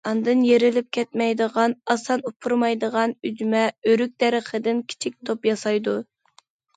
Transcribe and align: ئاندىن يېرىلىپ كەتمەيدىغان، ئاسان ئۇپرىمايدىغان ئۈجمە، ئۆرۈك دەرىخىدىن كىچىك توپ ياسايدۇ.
ئاندىن 0.09 0.39
يېرىلىپ 0.45 0.85
كەتمەيدىغان، 0.97 1.75
ئاسان 1.95 2.23
ئۇپرىمايدىغان 2.29 3.13
ئۈجمە، 3.29 3.61
ئۆرۈك 3.91 4.15
دەرىخىدىن 4.25 4.81
كىچىك 4.95 5.19
توپ 5.31 5.47
ياسايدۇ. 5.51 5.95